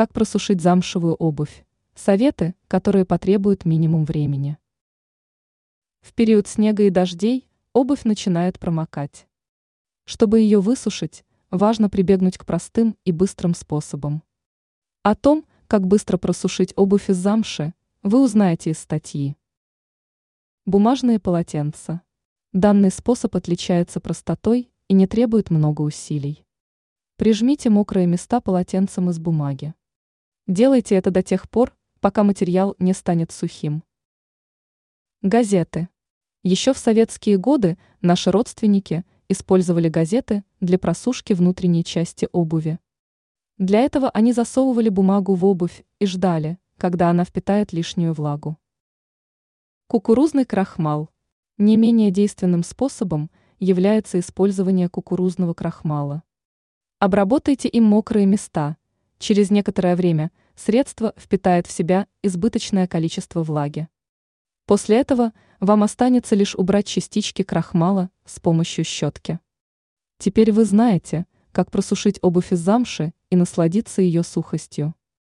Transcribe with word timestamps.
Как 0.00 0.14
просушить 0.14 0.62
замшевую 0.62 1.14
обувь? 1.16 1.66
Советы, 1.94 2.54
которые 2.68 3.04
потребуют 3.04 3.66
минимум 3.66 4.06
времени. 4.06 4.56
В 6.00 6.14
период 6.14 6.48
снега 6.48 6.84
и 6.84 6.88
дождей 6.88 7.46
обувь 7.74 8.04
начинает 8.04 8.58
промокать. 8.58 9.28
Чтобы 10.06 10.40
ее 10.40 10.58
высушить, 10.62 11.22
важно 11.50 11.90
прибегнуть 11.90 12.38
к 12.38 12.46
простым 12.46 12.96
и 13.04 13.12
быстрым 13.12 13.52
способам. 13.52 14.22
О 15.02 15.14
том, 15.14 15.44
как 15.66 15.86
быстро 15.86 16.16
просушить 16.16 16.72
обувь 16.76 17.10
из 17.10 17.18
замши, 17.18 17.74
вы 18.02 18.24
узнаете 18.24 18.70
из 18.70 18.78
статьи. 18.78 19.36
Бумажные 20.64 21.20
полотенца. 21.20 22.00
Данный 22.54 22.90
способ 22.90 23.36
отличается 23.36 24.00
простотой 24.00 24.70
и 24.88 24.94
не 24.94 25.06
требует 25.06 25.50
много 25.50 25.82
усилий. 25.82 26.46
Прижмите 27.16 27.68
мокрые 27.68 28.06
места 28.06 28.40
полотенцем 28.40 29.10
из 29.10 29.18
бумаги. 29.18 29.74
Делайте 30.50 30.96
это 30.96 31.12
до 31.12 31.22
тех 31.22 31.48
пор, 31.48 31.76
пока 32.00 32.24
материал 32.24 32.74
не 32.80 32.92
станет 32.92 33.30
сухим. 33.30 33.84
Газеты. 35.22 35.88
Еще 36.42 36.74
в 36.74 36.78
советские 36.78 37.36
годы 37.36 37.78
наши 38.00 38.32
родственники 38.32 39.04
использовали 39.28 39.88
газеты 39.88 40.42
для 40.58 40.76
просушки 40.76 41.34
внутренней 41.34 41.84
части 41.84 42.28
обуви. 42.32 42.80
Для 43.58 43.78
этого 43.78 44.10
они 44.10 44.32
засовывали 44.32 44.88
бумагу 44.88 45.36
в 45.36 45.44
обувь 45.44 45.84
и 46.00 46.06
ждали, 46.06 46.58
когда 46.78 47.10
она 47.10 47.24
впитает 47.24 47.72
лишнюю 47.72 48.12
влагу. 48.12 48.58
Кукурузный 49.86 50.46
крахмал. 50.46 51.10
Не 51.58 51.76
менее 51.76 52.10
действенным 52.10 52.64
способом 52.64 53.30
является 53.60 54.18
использование 54.18 54.88
кукурузного 54.88 55.54
крахмала. 55.54 56.24
Обработайте 56.98 57.68
им 57.68 57.84
мокрые 57.84 58.26
места. 58.26 58.78
Через 59.20 59.50
некоторое 59.50 59.96
время 59.96 60.30
средство 60.56 61.12
впитает 61.18 61.66
в 61.66 61.70
себя 61.70 62.06
избыточное 62.22 62.86
количество 62.86 63.42
влаги. 63.42 63.86
После 64.64 64.96
этого 64.96 65.34
вам 65.60 65.82
останется 65.82 66.34
лишь 66.34 66.54
убрать 66.54 66.86
частички 66.86 67.42
крахмала 67.42 68.08
с 68.24 68.40
помощью 68.40 68.82
щетки. 68.86 69.38
Теперь 70.16 70.52
вы 70.52 70.64
знаете, 70.64 71.26
как 71.52 71.70
просушить 71.70 72.18
обувь 72.22 72.50
из 72.50 72.60
замши 72.60 73.12
и 73.28 73.36
насладиться 73.36 74.00
ее 74.00 74.22
сухостью. 74.22 74.94